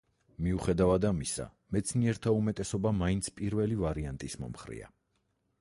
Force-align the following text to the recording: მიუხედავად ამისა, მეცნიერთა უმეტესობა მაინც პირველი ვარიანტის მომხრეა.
მიუხედავად 0.45 1.05
ამისა, 1.09 1.45
მეცნიერთა 1.77 2.35
უმეტესობა 2.39 2.95
მაინც 3.05 3.33
პირველი 3.41 3.81
ვარიანტის 3.85 4.39
მომხრეა. 4.45 4.95